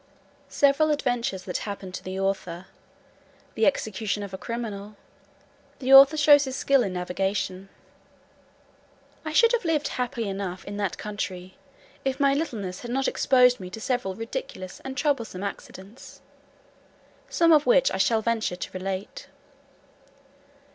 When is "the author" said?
2.03-2.65, 5.77-6.17